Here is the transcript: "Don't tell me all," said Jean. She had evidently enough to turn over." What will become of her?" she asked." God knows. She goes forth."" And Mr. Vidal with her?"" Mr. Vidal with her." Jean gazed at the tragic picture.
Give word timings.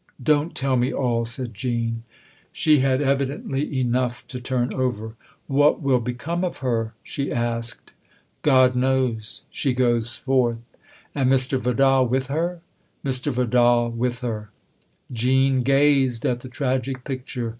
"Don't 0.34 0.54
tell 0.54 0.78
me 0.78 0.94
all," 0.94 1.26
said 1.26 1.52
Jean. 1.52 2.02
She 2.52 2.78
had 2.78 3.02
evidently 3.02 3.78
enough 3.80 4.26
to 4.28 4.40
turn 4.40 4.72
over." 4.72 5.14
What 5.46 5.82
will 5.82 6.00
become 6.00 6.42
of 6.42 6.60
her?" 6.64 6.94
she 7.02 7.30
asked." 7.30 7.92
God 8.42 8.74
knows. 8.74 9.44
She 9.50 9.74
goes 9.74 10.16
forth."" 10.16 10.56
And 11.14 11.30
Mr. 11.30 11.58
Vidal 11.58 12.06
with 12.08 12.28
her?"" 12.28 12.62
Mr. 13.04 13.30
Vidal 13.30 13.90
with 13.90 14.20
her." 14.20 14.48
Jean 15.12 15.62
gazed 15.62 16.24
at 16.24 16.40
the 16.40 16.48
tragic 16.48 17.04
picture. 17.04 17.58